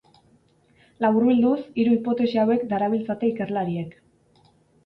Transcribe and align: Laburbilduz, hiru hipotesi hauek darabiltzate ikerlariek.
Laburbilduz, 1.05 1.59
hiru 1.81 1.93
hipotesi 1.97 2.41
hauek 2.45 2.65
darabiltzate 2.73 3.31
ikerlariek. 3.35 3.95